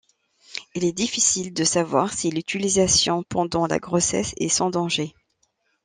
[0.73, 5.13] Il est difficile de savoir si l'utilisation pendant la grossesse est sans danger.